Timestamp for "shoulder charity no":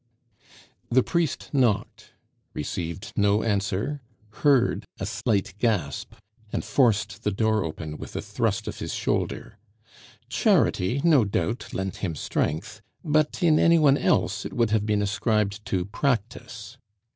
8.95-11.23